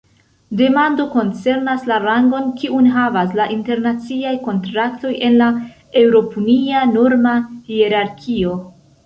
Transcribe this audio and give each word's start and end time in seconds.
Demando 0.59 1.03
koncernas 1.15 1.83
la 1.91 1.99
rangon, 2.05 2.47
kiun 2.61 2.87
havas 2.95 3.35
la 3.41 3.47
internaciaj 3.57 4.33
kontraktoj 4.49 5.13
en 5.29 5.39
la 5.43 5.51
eŭropunia 6.03 6.83
norma 6.97 7.37
hierarkio. 7.71 8.59